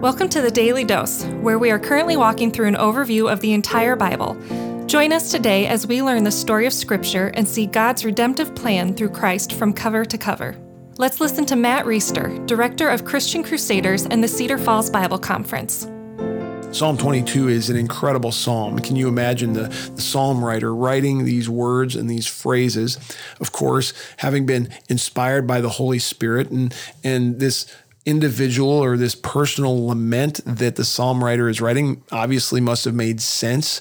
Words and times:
Welcome 0.00 0.28
to 0.28 0.40
the 0.40 0.52
Daily 0.52 0.84
Dose, 0.84 1.24
where 1.40 1.58
we 1.58 1.72
are 1.72 1.78
currently 1.80 2.16
walking 2.16 2.52
through 2.52 2.68
an 2.68 2.76
overview 2.76 3.32
of 3.32 3.40
the 3.40 3.52
entire 3.52 3.96
Bible. 3.96 4.36
Join 4.86 5.12
us 5.12 5.32
today 5.32 5.66
as 5.66 5.88
we 5.88 6.04
learn 6.04 6.22
the 6.22 6.30
story 6.30 6.66
of 6.66 6.72
Scripture 6.72 7.32
and 7.34 7.48
see 7.48 7.66
God's 7.66 8.04
redemptive 8.04 8.54
plan 8.54 8.94
through 8.94 9.08
Christ 9.08 9.54
from 9.54 9.72
cover 9.72 10.04
to 10.04 10.16
cover. 10.16 10.56
Let's 10.98 11.20
listen 11.20 11.46
to 11.46 11.56
Matt 11.56 11.84
Reisetter, 11.84 12.46
Director 12.46 12.88
of 12.88 13.04
Christian 13.04 13.42
Crusaders 13.42 14.06
and 14.06 14.22
the 14.22 14.28
Cedar 14.28 14.56
Falls 14.56 14.88
Bible 14.88 15.18
Conference. 15.18 15.90
Psalm 16.70 16.96
22 16.96 17.48
is 17.48 17.68
an 17.68 17.76
incredible 17.76 18.30
psalm. 18.30 18.78
Can 18.78 18.94
you 18.94 19.08
imagine 19.08 19.54
the, 19.54 19.62
the, 19.96 20.02
psalm 20.02 20.44
writer 20.44 20.72
writing 20.72 21.24
these 21.24 21.48
words 21.48 21.96
and 21.96 22.08
these 22.08 22.26
phrases? 22.26 22.98
Of 23.40 23.50
course, 23.50 23.92
having 24.18 24.46
been 24.46 24.68
inspired 24.88 25.46
by 25.46 25.60
the 25.60 25.70
Holy 25.70 25.98
Spirit 25.98 26.50
and, 26.50 26.72
and 27.02 27.40
this 27.40 27.74
individual 28.06 28.70
or 28.70 28.96
this 28.96 29.14
personal 29.14 29.86
lament 29.86 30.40
that 30.44 30.76
the 30.76 30.84
psalm 30.84 31.22
writer 31.22 31.48
is 31.48 31.60
writing 31.60 32.02
obviously 32.10 32.60
must 32.60 32.84
have 32.84 32.94
made 32.94 33.20
sense. 33.20 33.80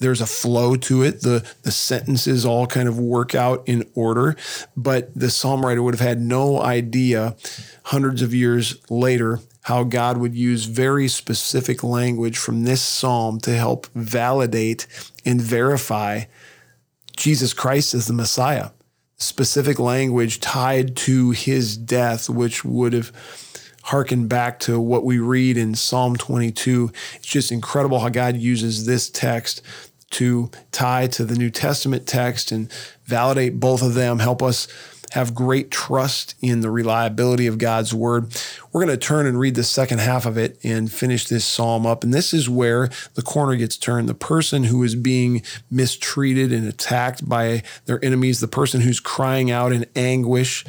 There's 0.00 0.20
a 0.20 0.26
flow 0.26 0.76
to 0.76 1.02
it. 1.02 1.22
The, 1.22 1.48
the 1.62 1.72
sentences 1.72 2.44
all 2.44 2.66
kind 2.66 2.88
of 2.88 2.98
work 2.98 3.34
out 3.34 3.62
in 3.66 3.88
order, 3.94 4.36
but 4.76 5.12
the 5.14 5.30
psalm 5.30 5.64
writer 5.64 5.82
would 5.82 5.94
have 5.94 6.06
had 6.06 6.20
no 6.20 6.60
idea 6.60 7.36
hundreds 7.84 8.22
of 8.22 8.34
years 8.34 8.76
later 8.90 9.40
how 9.62 9.84
God 9.84 10.16
would 10.16 10.34
use 10.34 10.64
very 10.64 11.08
specific 11.08 11.82
language 11.82 12.38
from 12.38 12.64
this 12.64 12.80
psalm 12.80 13.38
to 13.40 13.54
help 13.54 13.86
validate 13.88 14.86
and 15.26 15.40
verify 15.40 16.22
Jesus 17.16 17.52
Christ 17.52 17.92
as 17.92 18.06
the 18.06 18.14
Messiah. 18.14 18.70
Specific 19.18 19.78
language 19.78 20.40
tied 20.40 20.96
to 20.96 21.32
his 21.32 21.76
death, 21.76 22.30
which 22.30 22.64
would 22.64 22.94
have 22.94 23.12
harken 23.88 24.28
back 24.28 24.58
to 24.60 24.78
what 24.78 25.02
we 25.02 25.18
read 25.18 25.56
in 25.56 25.74
Psalm 25.74 26.14
22. 26.14 26.92
It's 27.14 27.26
just 27.26 27.50
incredible 27.50 28.00
how 28.00 28.10
God 28.10 28.36
uses 28.36 28.84
this 28.84 29.08
text 29.08 29.62
to 30.10 30.50
tie 30.72 31.06
to 31.06 31.24
the 31.24 31.34
New 31.34 31.48
Testament 31.48 32.06
text 32.06 32.52
and 32.52 32.70
validate 33.04 33.58
both 33.58 33.80
of 33.80 33.94
them, 33.94 34.18
help 34.18 34.42
us 34.42 34.68
have 35.10 35.34
great 35.34 35.70
trust 35.70 36.34
in 36.40 36.60
the 36.60 36.70
reliability 36.70 37.46
of 37.46 37.58
God's 37.58 37.94
word. 37.94 38.34
We're 38.72 38.84
going 38.84 38.98
to 38.98 39.06
turn 39.06 39.26
and 39.26 39.38
read 39.38 39.54
the 39.54 39.64
second 39.64 40.00
half 40.00 40.26
of 40.26 40.36
it 40.36 40.58
and 40.62 40.90
finish 40.90 41.26
this 41.26 41.44
psalm 41.44 41.86
up. 41.86 42.04
And 42.04 42.12
this 42.12 42.34
is 42.34 42.48
where 42.48 42.88
the 43.14 43.22
corner 43.22 43.56
gets 43.56 43.76
turned. 43.76 44.08
The 44.08 44.14
person 44.14 44.64
who 44.64 44.82
is 44.82 44.94
being 44.94 45.42
mistreated 45.70 46.52
and 46.52 46.66
attacked 46.66 47.28
by 47.28 47.62
their 47.86 48.04
enemies, 48.04 48.40
the 48.40 48.48
person 48.48 48.80
who's 48.80 49.00
crying 49.00 49.50
out 49.50 49.72
in 49.72 49.86
anguish 49.96 50.64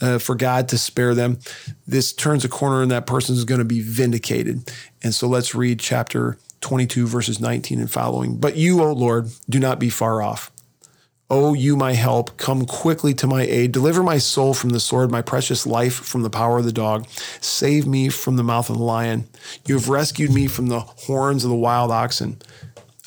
uh, 0.00 0.18
for 0.18 0.34
God 0.34 0.68
to 0.70 0.78
spare 0.78 1.14
them, 1.14 1.38
this 1.86 2.12
turns 2.12 2.44
a 2.44 2.48
corner 2.48 2.82
and 2.82 2.90
that 2.90 3.06
person 3.06 3.34
is 3.34 3.44
going 3.44 3.60
to 3.60 3.64
be 3.64 3.80
vindicated. 3.80 4.72
And 5.02 5.14
so 5.14 5.26
let's 5.26 5.54
read 5.54 5.80
chapter 5.80 6.38
22, 6.60 7.06
verses 7.08 7.40
19 7.40 7.80
and 7.80 7.90
following. 7.90 8.38
But 8.38 8.56
you, 8.56 8.80
O 8.82 8.92
Lord, 8.92 9.28
do 9.50 9.58
not 9.58 9.78
be 9.78 9.90
far 9.90 10.22
off. 10.22 10.51
O 11.32 11.54
you, 11.54 11.76
my 11.76 11.94
help, 11.94 12.36
come 12.36 12.66
quickly 12.66 13.14
to 13.14 13.26
my 13.26 13.44
aid. 13.44 13.72
Deliver 13.72 14.02
my 14.02 14.18
soul 14.18 14.52
from 14.52 14.68
the 14.68 14.78
sword, 14.78 15.10
my 15.10 15.22
precious 15.22 15.66
life 15.66 15.94
from 15.94 16.22
the 16.22 16.28
power 16.28 16.58
of 16.58 16.66
the 16.66 16.72
dog. 16.72 17.08
Save 17.40 17.86
me 17.86 18.10
from 18.10 18.36
the 18.36 18.42
mouth 18.42 18.68
of 18.68 18.76
the 18.76 18.82
lion. 18.82 19.24
You 19.66 19.76
have 19.76 19.88
rescued 19.88 20.30
me 20.30 20.46
from 20.46 20.66
the 20.66 20.80
horns 20.80 21.42
of 21.42 21.48
the 21.48 21.56
wild 21.56 21.90
oxen. 21.90 22.42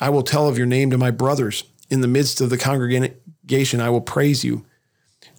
I 0.00 0.10
will 0.10 0.24
tell 0.24 0.48
of 0.48 0.58
your 0.58 0.66
name 0.66 0.90
to 0.90 0.98
my 0.98 1.12
brothers. 1.12 1.62
In 1.88 2.00
the 2.00 2.08
midst 2.08 2.40
of 2.40 2.50
the 2.50 2.58
congregation, 2.58 3.80
I 3.80 3.90
will 3.90 4.00
praise 4.00 4.44
you. 4.44 4.66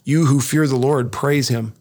You 0.06 0.28
who 0.28 0.40
fear 0.40 0.66
the 0.66 0.78
Lord, 0.78 1.12
praise 1.12 1.50
him. 1.50 1.74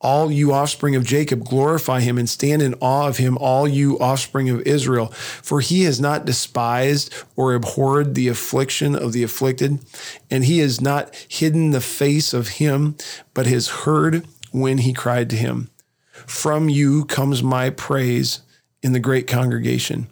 All 0.00 0.30
you 0.30 0.52
offspring 0.52 0.94
of 0.94 1.04
Jacob, 1.04 1.44
glorify 1.44 2.00
him 2.00 2.18
and 2.18 2.28
stand 2.28 2.62
in 2.62 2.74
awe 2.74 3.08
of 3.08 3.16
him, 3.16 3.36
all 3.38 3.66
you 3.66 3.98
offspring 3.98 4.48
of 4.48 4.60
Israel. 4.62 5.08
For 5.08 5.60
he 5.60 5.82
has 5.84 6.00
not 6.00 6.24
despised 6.24 7.12
or 7.34 7.52
abhorred 7.52 8.14
the 8.14 8.28
affliction 8.28 8.94
of 8.94 9.12
the 9.12 9.24
afflicted, 9.24 9.80
and 10.30 10.44
he 10.44 10.60
has 10.60 10.80
not 10.80 11.14
hidden 11.28 11.70
the 11.70 11.80
face 11.80 12.32
of 12.32 12.48
him, 12.48 12.96
but 13.34 13.46
has 13.46 13.68
heard 13.68 14.24
when 14.52 14.78
he 14.78 14.92
cried 14.92 15.28
to 15.30 15.36
him. 15.36 15.68
From 16.12 16.68
you 16.68 17.04
comes 17.04 17.42
my 17.42 17.70
praise 17.70 18.40
in 18.82 18.92
the 18.92 19.00
great 19.00 19.26
congregation. 19.26 20.06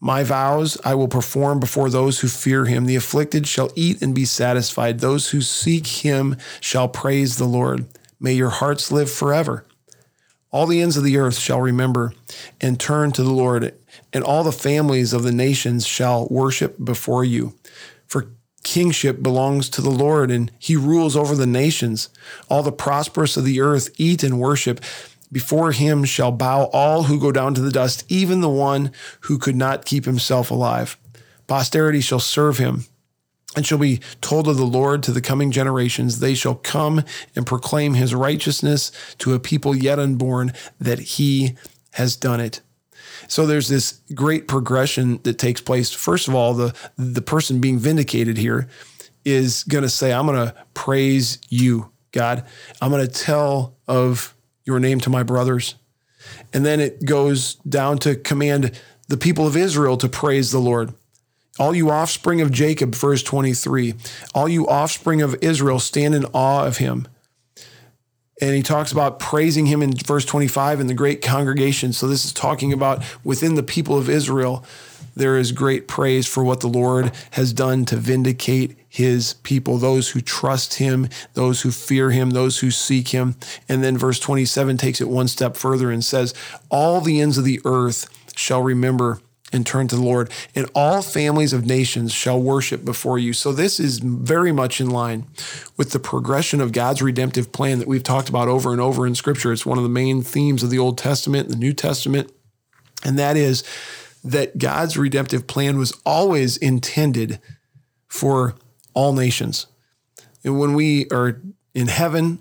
My 0.00 0.24
vows 0.24 0.78
I 0.84 0.94
will 0.94 1.06
perform 1.06 1.60
before 1.60 1.88
those 1.88 2.20
who 2.20 2.28
fear 2.28 2.64
him. 2.64 2.86
The 2.86 2.96
afflicted 2.96 3.46
shall 3.46 3.70
eat 3.76 4.02
and 4.02 4.14
be 4.14 4.24
satisfied. 4.24 4.98
Those 4.98 5.30
who 5.30 5.42
seek 5.42 5.86
him 5.86 6.36
shall 6.60 6.88
praise 6.88 7.36
the 7.36 7.44
Lord. 7.44 7.86
May 8.22 8.34
your 8.34 8.50
hearts 8.50 8.92
live 8.92 9.10
forever. 9.10 9.66
All 10.52 10.68
the 10.68 10.80
ends 10.80 10.96
of 10.96 11.02
the 11.02 11.16
earth 11.16 11.36
shall 11.36 11.60
remember 11.60 12.12
and 12.60 12.78
turn 12.78 13.10
to 13.12 13.22
the 13.24 13.32
Lord, 13.32 13.74
and 14.12 14.22
all 14.22 14.44
the 14.44 14.52
families 14.52 15.12
of 15.12 15.24
the 15.24 15.32
nations 15.32 15.84
shall 15.84 16.28
worship 16.30 16.76
before 16.82 17.24
you. 17.24 17.54
For 18.06 18.28
kingship 18.62 19.24
belongs 19.24 19.68
to 19.70 19.82
the 19.82 19.90
Lord, 19.90 20.30
and 20.30 20.52
he 20.60 20.76
rules 20.76 21.16
over 21.16 21.34
the 21.34 21.48
nations. 21.48 22.10
All 22.48 22.62
the 22.62 22.70
prosperous 22.70 23.36
of 23.36 23.44
the 23.44 23.60
earth 23.60 23.90
eat 23.96 24.22
and 24.22 24.38
worship. 24.38 24.80
Before 25.32 25.72
him 25.72 26.04
shall 26.04 26.30
bow 26.30 26.66
all 26.66 27.04
who 27.04 27.18
go 27.18 27.32
down 27.32 27.54
to 27.54 27.60
the 27.60 27.72
dust, 27.72 28.04
even 28.08 28.40
the 28.40 28.48
one 28.48 28.92
who 29.22 29.36
could 29.36 29.56
not 29.56 29.84
keep 29.84 30.04
himself 30.04 30.52
alive. 30.52 30.96
Posterity 31.48 32.00
shall 32.00 32.20
serve 32.20 32.58
him 32.58 32.84
and 33.54 33.66
shall 33.66 33.78
be 33.78 34.00
told 34.20 34.48
of 34.48 34.56
the 34.56 34.64
Lord 34.64 35.02
to 35.02 35.12
the 35.12 35.20
coming 35.20 35.50
generations. 35.50 36.20
They 36.20 36.34
shall 36.34 36.54
come 36.54 37.04
and 37.36 37.46
proclaim 37.46 37.94
his 37.94 38.14
righteousness 38.14 38.92
to 39.18 39.34
a 39.34 39.40
people 39.40 39.76
yet 39.76 39.98
unborn, 39.98 40.52
that 40.80 40.98
he 40.98 41.56
has 41.92 42.16
done 42.16 42.40
it. 42.40 42.60
So 43.28 43.46
there's 43.46 43.68
this 43.68 44.00
great 44.14 44.48
progression 44.48 45.20
that 45.22 45.38
takes 45.38 45.60
place. 45.60 45.92
First 45.92 46.28
of 46.28 46.34
all, 46.34 46.54
the, 46.54 46.74
the 46.96 47.22
person 47.22 47.60
being 47.60 47.78
vindicated 47.78 48.36
here 48.36 48.68
is 49.24 49.64
going 49.64 49.82
to 49.82 49.88
say, 49.88 50.12
I'm 50.12 50.26
going 50.26 50.48
to 50.48 50.54
praise 50.74 51.38
you, 51.48 51.92
God. 52.10 52.44
I'm 52.80 52.90
going 52.90 53.06
to 53.06 53.12
tell 53.12 53.76
of 53.86 54.34
your 54.64 54.80
name 54.80 55.00
to 55.00 55.10
my 55.10 55.22
brothers. 55.22 55.76
And 56.52 56.64
then 56.64 56.80
it 56.80 57.04
goes 57.04 57.56
down 57.56 57.98
to 57.98 58.16
command 58.16 58.80
the 59.08 59.16
people 59.16 59.46
of 59.46 59.56
Israel 59.56 59.96
to 59.98 60.08
praise 60.08 60.50
the 60.50 60.58
Lord. 60.58 60.94
All 61.58 61.74
you 61.74 61.90
offspring 61.90 62.40
of 62.40 62.50
Jacob, 62.50 62.94
verse 62.94 63.22
23, 63.22 63.94
all 64.34 64.48
you 64.48 64.66
offspring 64.66 65.20
of 65.20 65.36
Israel, 65.42 65.78
stand 65.78 66.14
in 66.14 66.24
awe 66.32 66.64
of 66.64 66.78
him. 66.78 67.06
And 68.40 68.56
he 68.56 68.62
talks 68.62 68.90
about 68.90 69.20
praising 69.20 69.66
him 69.66 69.82
in 69.82 69.92
verse 69.92 70.24
25 70.24 70.80
in 70.80 70.86
the 70.86 70.94
great 70.94 71.22
congregation. 71.22 71.92
So 71.92 72.08
this 72.08 72.24
is 72.24 72.32
talking 72.32 72.72
about 72.72 73.04
within 73.22 73.54
the 73.54 73.62
people 73.62 73.98
of 73.98 74.08
Israel, 74.08 74.64
there 75.14 75.36
is 75.36 75.52
great 75.52 75.86
praise 75.86 76.26
for 76.26 76.42
what 76.42 76.60
the 76.60 76.68
Lord 76.68 77.12
has 77.32 77.52
done 77.52 77.84
to 77.84 77.96
vindicate 77.96 78.76
his 78.88 79.34
people, 79.42 79.78
those 79.78 80.10
who 80.10 80.20
trust 80.20 80.74
him, 80.74 81.08
those 81.34 81.62
who 81.62 81.70
fear 81.70 82.10
him, 82.10 82.30
those 82.30 82.60
who 82.60 82.70
seek 82.70 83.08
him. 83.08 83.36
And 83.68 83.84
then 83.84 83.98
verse 83.98 84.18
27 84.18 84.78
takes 84.78 85.00
it 85.00 85.08
one 85.08 85.28
step 85.28 85.56
further 85.56 85.90
and 85.90 86.04
says, 86.04 86.32
All 86.70 87.00
the 87.00 87.20
ends 87.20 87.36
of 87.36 87.44
the 87.44 87.60
earth 87.64 88.08
shall 88.34 88.62
remember 88.62 89.20
and 89.52 89.66
turn 89.66 89.88
to 89.88 89.96
the 89.96 90.02
Lord, 90.02 90.30
and 90.54 90.68
all 90.74 91.02
families 91.02 91.52
of 91.52 91.66
nations 91.66 92.12
shall 92.12 92.40
worship 92.40 92.84
before 92.84 93.18
you. 93.18 93.32
So, 93.32 93.52
this 93.52 93.78
is 93.78 93.98
very 93.98 94.52
much 94.52 94.80
in 94.80 94.90
line 94.90 95.26
with 95.76 95.92
the 95.92 95.98
progression 95.98 96.60
of 96.60 96.72
God's 96.72 97.02
redemptive 97.02 97.52
plan 97.52 97.78
that 97.78 97.88
we've 97.88 98.02
talked 98.02 98.28
about 98.28 98.48
over 98.48 98.72
and 98.72 98.80
over 98.80 99.06
in 99.06 99.14
Scripture. 99.14 99.52
It's 99.52 99.66
one 99.66 99.78
of 99.78 99.84
the 99.84 99.90
main 99.90 100.22
themes 100.22 100.62
of 100.62 100.70
the 100.70 100.78
Old 100.78 100.98
Testament, 100.98 101.46
and 101.46 101.54
the 101.54 101.60
New 101.60 101.72
Testament, 101.72 102.32
and 103.04 103.18
that 103.18 103.36
is 103.36 103.64
that 104.24 104.58
God's 104.58 104.96
redemptive 104.96 105.46
plan 105.46 105.78
was 105.78 105.92
always 106.06 106.56
intended 106.56 107.40
for 108.08 108.54
all 108.94 109.12
nations. 109.12 109.66
And 110.44 110.58
when 110.58 110.74
we 110.74 111.08
are 111.10 111.40
in 111.74 111.88
heaven, 111.88 112.40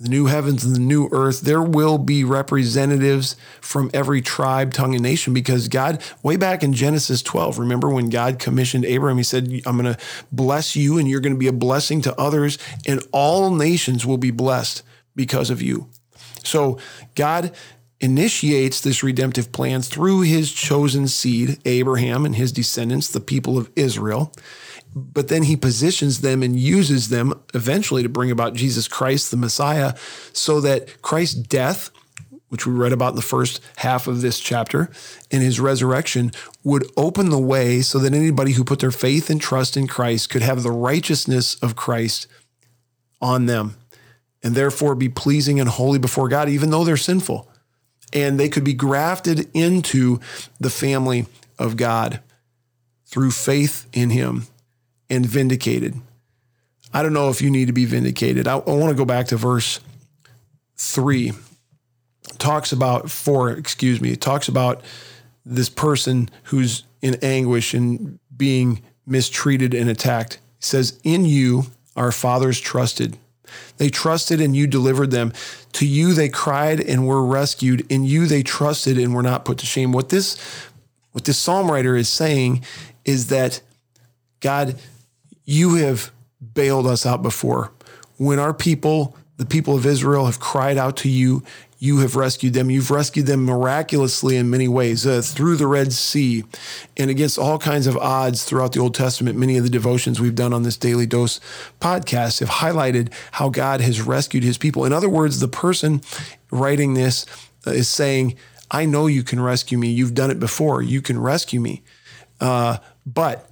the 0.00 0.08
new 0.08 0.26
heavens 0.26 0.64
and 0.64 0.74
the 0.74 0.80
new 0.80 1.08
earth, 1.12 1.42
there 1.42 1.62
will 1.62 1.98
be 1.98 2.24
representatives 2.24 3.36
from 3.60 3.90
every 3.94 4.20
tribe, 4.20 4.74
tongue, 4.74 4.94
and 4.94 5.02
nation 5.02 5.32
because 5.32 5.68
God, 5.68 6.02
way 6.22 6.36
back 6.36 6.64
in 6.64 6.72
Genesis 6.72 7.22
12, 7.22 7.58
remember 7.58 7.88
when 7.88 8.10
God 8.10 8.40
commissioned 8.40 8.84
Abraham, 8.84 9.18
he 9.18 9.22
said, 9.22 9.48
I'm 9.64 9.78
going 9.78 9.94
to 9.94 10.00
bless 10.32 10.74
you 10.74 10.98
and 10.98 11.08
you're 11.08 11.20
going 11.20 11.34
to 11.34 11.38
be 11.38 11.46
a 11.46 11.52
blessing 11.52 12.02
to 12.02 12.20
others, 12.20 12.58
and 12.86 13.06
all 13.12 13.54
nations 13.54 14.04
will 14.04 14.18
be 14.18 14.32
blessed 14.32 14.82
because 15.14 15.48
of 15.48 15.62
you. 15.62 15.88
So 16.42 16.78
God 17.14 17.54
initiates 18.00 18.80
this 18.80 19.04
redemptive 19.04 19.52
plan 19.52 19.80
through 19.80 20.22
his 20.22 20.52
chosen 20.52 21.06
seed, 21.06 21.60
Abraham 21.64 22.26
and 22.26 22.34
his 22.34 22.50
descendants, 22.50 23.08
the 23.08 23.20
people 23.20 23.56
of 23.56 23.70
Israel 23.76 24.32
but 24.94 25.28
then 25.28 25.42
he 25.42 25.56
positions 25.56 26.20
them 26.20 26.42
and 26.42 26.58
uses 26.58 27.08
them 27.08 27.34
eventually 27.52 28.02
to 28.02 28.08
bring 28.08 28.30
about 28.30 28.54
Jesus 28.54 28.86
Christ, 28.86 29.30
the 29.30 29.36
Messiah, 29.36 29.94
so 30.32 30.60
that 30.60 31.02
Christ's 31.02 31.34
death, 31.34 31.90
which 32.48 32.66
we 32.66 32.72
read 32.72 32.92
about 32.92 33.10
in 33.10 33.16
the 33.16 33.22
first 33.22 33.60
half 33.76 34.06
of 34.06 34.20
this 34.20 34.38
chapter, 34.38 34.90
and 35.32 35.42
his 35.42 35.58
resurrection 35.58 36.30
would 36.62 36.88
open 36.96 37.30
the 37.30 37.38
way 37.38 37.82
so 37.82 37.98
that 37.98 38.14
anybody 38.14 38.52
who 38.52 38.62
put 38.62 38.78
their 38.78 38.92
faith 38.92 39.30
and 39.30 39.40
trust 39.40 39.76
in 39.76 39.88
Christ 39.88 40.30
could 40.30 40.42
have 40.42 40.62
the 40.62 40.70
righteousness 40.70 41.56
of 41.56 41.74
Christ 41.74 42.28
on 43.20 43.46
them 43.46 43.76
and 44.42 44.54
therefore 44.54 44.94
be 44.94 45.08
pleasing 45.08 45.58
and 45.58 45.68
holy 45.68 45.98
before 45.98 46.28
God, 46.28 46.48
even 46.48 46.70
though 46.70 46.84
they're 46.84 46.96
sinful. 46.96 47.50
and 48.12 48.38
they 48.38 48.48
could 48.48 48.62
be 48.62 48.74
grafted 48.74 49.50
into 49.54 50.20
the 50.60 50.70
family 50.70 51.26
of 51.58 51.76
God 51.76 52.20
through 53.06 53.32
faith 53.32 53.88
in 53.92 54.10
Him 54.10 54.46
and 55.10 55.24
vindicated. 55.24 55.94
I 56.92 57.02
don't 57.02 57.12
know 57.12 57.28
if 57.28 57.42
you 57.42 57.50
need 57.50 57.66
to 57.66 57.72
be 57.72 57.84
vindicated. 57.84 58.46
I, 58.46 58.56
I 58.56 58.70
want 58.70 58.90
to 58.90 58.96
go 58.96 59.04
back 59.04 59.26
to 59.28 59.36
verse 59.36 59.80
three. 60.76 61.30
It 61.30 62.38
talks 62.38 62.72
about 62.72 63.10
four, 63.10 63.50
excuse 63.50 64.00
me. 64.00 64.12
It 64.12 64.20
talks 64.20 64.48
about 64.48 64.82
this 65.44 65.68
person 65.68 66.30
who's 66.44 66.84
in 67.02 67.16
anguish 67.22 67.74
and 67.74 68.18
being 68.34 68.82
mistreated 69.06 69.74
and 69.74 69.90
attacked. 69.90 70.34
It 70.58 70.64
says, 70.64 70.98
In 71.04 71.24
you 71.24 71.64
our 71.96 72.12
fathers 72.12 72.60
trusted. 72.60 73.18
They 73.76 73.88
trusted 73.88 74.40
and 74.40 74.56
you 74.56 74.66
delivered 74.66 75.10
them. 75.10 75.32
To 75.74 75.86
you 75.86 76.14
they 76.14 76.28
cried 76.28 76.80
and 76.80 77.06
were 77.06 77.24
rescued. 77.24 77.86
In 77.90 78.04
you 78.04 78.26
they 78.26 78.42
trusted 78.42 78.98
and 78.98 79.14
were 79.14 79.22
not 79.22 79.44
put 79.44 79.58
to 79.58 79.66
shame. 79.66 79.92
What 79.92 80.08
this 80.08 80.38
what 81.12 81.24
this 81.24 81.38
psalm 81.38 81.70
writer 81.70 81.94
is 81.94 82.08
saying 82.08 82.64
is 83.04 83.28
that 83.28 83.60
God, 84.40 84.76
you 85.44 85.76
have 85.76 86.12
bailed 86.54 86.86
us 86.86 87.06
out 87.06 87.22
before. 87.22 87.72
When 88.16 88.38
our 88.38 88.54
people, 88.54 89.16
the 89.36 89.46
people 89.46 89.76
of 89.76 89.86
Israel, 89.86 90.26
have 90.26 90.40
cried 90.40 90.78
out 90.78 90.96
to 90.98 91.08
you, 91.08 91.42
you 91.78 91.98
have 91.98 92.16
rescued 92.16 92.54
them. 92.54 92.70
You've 92.70 92.90
rescued 92.90 93.26
them 93.26 93.44
miraculously 93.44 94.36
in 94.36 94.48
many 94.48 94.68
ways 94.68 95.06
uh, 95.06 95.20
through 95.22 95.56
the 95.56 95.66
Red 95.66 95.92
Sea 95.92 96.44
and 96.96 97.10
against 97.10 97.38
all 97.38 97.58
kinds 97.58 97.86
of 97.86 97.96
odds 97.98 98.44
throughout 98.44 98.72
the 98.72 98.80
Old 98.80 98.94
Testament. 98.94 99.38
Many 99.38 99.58
of 99.58 99.64
the 99.64 99.70
devotions 99.70 100.18
we've 100.18 100.34
done 100.34 100.54
on 100.54 100.62
this 100.62 100.78
Daily 100.78 101.04
Dose 101.04 101.40
podcast 101.80 102.40
have 102.40 102.48
highlighted 102.48 103.12
how 103.32 103.50
God 103.50 103.82
has 103.82 104.00
rescued 104.00 104.44
his 104.44 104.56
people. 104.56 104.86
In 104.86 104.94
other 104.94 105.10
words, 105.10 105.40
the 105.40 105.48
person 105.48 106.00
writing 106.50 106.94
this 106.94 107.26
uh, 107.66 107.72
is 107.72 107.88
saying, 107.88 108.36
I 108.70 108.86
know 108.86 109.06
you 109.06 109.22
can 109.22 109.40
rescue 109.40 109.76
me. 109.76 109.88
You've 109.90 110.14
done 110.14 110.30
it 110.30 110.40
before. 110.40 110.80
You 110.80 111.02
can 111.02 111.20
rescue 111.20 111.60
me. 111.60 111.82
Uh, 112.40 112.78
but 113.04 113.50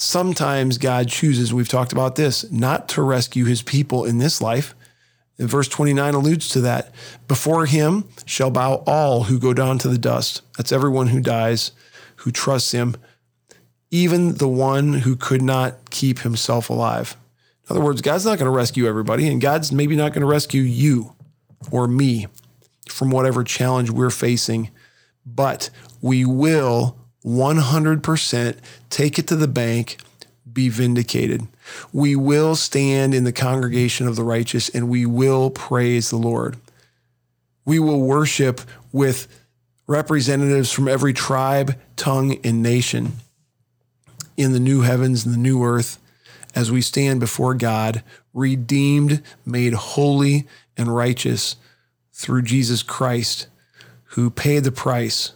sometimes 0.00 0.78
God 0.78 1.08
chooses, 1.08 1.52
we've 1.52 1.68
talked 1.68 1.92
about 1.92 2.16
this, 2.16 2.50
not 2.50 2.88
to 2.90 3.02
rescue 3.02 3.44
his 3.44 3.62
people 3.62 4.04
in 4.06 4.16
this 4.16 4.40
life. 4.40 4.74
And 5.38 5.48
verse 5.48 5.68
29 5.68 6.14
alludes 6.14 6.48
to 6.50 6.62
that. 6.62 6.92
Before 7.28 7.66
him 7.66 8.08
shall 8.24 8.50
bow 8.50 8.82
all 8.86 9.24
who 9.24 9.38
go 9.38 9.52
down 9.52 9.78
to 9.78 9.88
the 9.88 9.98
dust. 9.98 10.40
That's 10.56 10.72
everyone 10.72 11.08
who 11.08 11.20
dies, 11.20 11.72
who 12.16 12.30
trusts 12.30 12.72
him, 12.72 12.96
even 13.90 14.36
the 14.36 14.48
one 14.48 14.94
who 14.94 15.16
could 15.16 15.42
not 15.42 15.90
keep 15.90 16.20
himself 16.20 16.70
alive. 16.70 17.16
In 17.68 17.76
other 17.76 17.84
words, 17.84 18.00
God's 18.00 18.24
not 18.24 18.38
going 18.38 18.50
to 18.50 18.56
rescue 18.56 18.86
everybody, 18.86 19.28
and 19.28 19.40
God's 19.40 19.70
maybe 19.70 19.96
not 19.96 20.12
going 20.12 20.22
to 20.22 20.26
rescue 20.26 20.62
you 20.62 21.14
or 21.70 21.86
me 21.86 22.26
from 22.88 23.10
whatever 23.10 23.44
challenge 23.44 23.90
we're 23.90 24.10
facing, 24.10 24.70
but 25.26 25.68
we 26.00 26.24
will 26.24 26.99
100% 27.24 28.56
take 28.88 29.18
it 29.18 29.26
to 29.28 29.36
the 29.36 29.48
bank, 29.48 29.98
be 30.50 30.68
vindicated. 30.68 31.46
We 31.92 32.16
will 32.16 32.56
stand 32.56 33.14
in 33.14 33.24
the 33.24 33.32
congregation 33.32 34.06
of 34.08 34.16
the 34.16 34.24
righteous 34.24 34.68
and 34.68 34.88
we 34.88 35.06
will 35.06 35.50
praise 35.50 36.10
the 36.10 36.16
Lord. 36.16 36.56
We 37.64 37.78
will 37.78 38.00
worship 38.00 38.62
with 38.92 39.28
representatives 39.86 40.72
from 40.72 40.88
every 40.88 41.12
tribe, 41.12 41.78
tongue, 41.96 42.38
and 42.44 42.62
nation 42.62 43.12
in 44.36 44.52
the 44.52 44.60
new 44.60 44.80
heavens 44.80 45.26
and 45.26 45.34
the 45.34 45.38
new 45.38 45.62
earth 45.62 45.98
as 46.54 46.70
we 46.70 46.80
stand 46.80 47.20
before 47.20 47.54
God, 47.54 48.02
redeemed, 48.32 49.22
made 49.44 49.74
holy 49.74 50.46
and 50.76 50.94
righteous 50.94 51.56
through 52.12 52.42
Jesus 52.42 52.82
Christ, 52.82 53.48
who 54.04 54.30
paid 54.30 54.64
the 54.64 54.72
price 54.72 55.32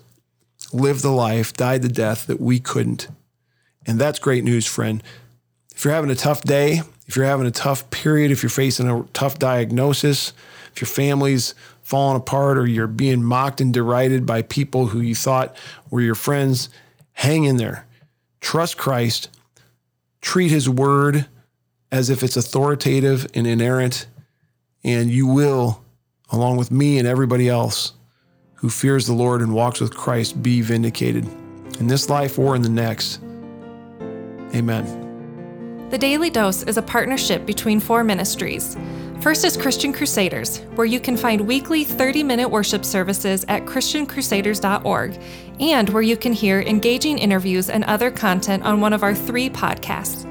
lived 0.72 1.02
the 1.02 1.11
life, 1.11 1.52
died 1.52 1.82
the 1.82 1.88
death 1.88 2.26
that 2.26 2.40
we 2.40 2.58
couldn't. 2.58 3.08
And 3.87 4.00
that's 4.00 4.19
great 4.19 4.44
news, 4.44 4.66
friend. 4.66 5.02
If 5.75 5.84
you're 5.84 5.94
having 5.94 6.11
a 6.11 6.14
tough 6.14 6.43
day, 6.43 6.81
if 7.06 7.16
you're 7.16 7.26
having 7.26 7.46
a 7.46 7.50
tough 7.50 7.90
period, 7.90 8.31
if 8.31 8.43
you're 8.43 8.50
facing 8.50 8.88
a 8.88 9.02
tough 9.12 9.38
diagnosis, 9.38 10.32
if 10.72 10.81
your 10.81 10.88
family's 10.88 11.55
falling 11.82 12.16
apart 12.16 12.56
or 12.56 12.66
you're 12.66 12.87
being 12.87 13.22
mocked 13.22 13.61
and 13.61 13.75
derided 13.75 14.25
by 14.25 14.43
people 14.43 14.87
who 14.87 15.00
you 15.00 15.14
thought 15.14 15.55
were 15.90 16.00
your 16.00 16.14
friends, 16.14 16.70
hang 17.12 17.44
in 17.44 17.58
there. 17.58 17.87
Trust 18.40 18.78
Christ. 18.78 19.28
Treat 20.22 20.50
his 20.50 20.69
word 20.69 21.26
as 21.93 22.08
if 22.08 22.22
it's 22.22 22.37
authoritative 22.37 23.26
and 23.34 23.46
inerrant, 23.46 24.06
and 24.82 25.11
you 25.11 25.26
will, 25.26 25.84
along 26.31 26.56
with 26.56 26.70
me 26.70 26.99
and 26.99 27.06
everybody 27.06 27.49
else, 27.49 27.93
who 28.56 28.71
fears 28.71 29.06
the 29.06 29.12
Lord 29.12 29.43
and 29.43 29.55
walks 29.55 29.81
with 29.81 29.95
Christ 29.95 30.43
be 30.43 30.61
vindicated 30.61 31.27
in 31.79 31.87
this 31.87 32.09
life 32.09 32.39
or 32.39 32.55
in 32.56 32.62
the 32.62 32.69
next. 32.69 33.21
Amen. 34.55 35.89
The 35.91 35.99
Daily 35.99 36.31
Dose 36.31 36.62
is 36.65 36.77
a 36.77 36.83
partnership 36.83 37.47
between 37.47 37.79
four 37.79 38.03
ministries. 38.03 38.77
First 39.21 39.45
is 39.45 39.56
Christian 39.56 39.93
Crusaders, 39.93 40.59
where 40.75 40.87
you 40.87 41.01
can 41.01 41.17
find 41.17 41.41
weekly 41.43 41.85
30 41.85 42.23
minute 42.23 42.49
worship 42.49 42.85
services 42.85 43.45
at 43.49 43.65
ChristianCrusaders.org 43.65 45.19
and 45.61 45.89
where 45.91 46.03
you 46.03 46.17
can 46.17 46.33
hear 46.33 46.61
engaging 46.61 47.19
interviews 47.19 47.71
and 47.71 47.85
other 47.85 48.11
content 48.11 48.65
on 48.65 48.81
one 48.81 48.93
of 48.93 49.03
our 49.03 49.15
three 49.15 49.49
podcasts. 49.49 50.31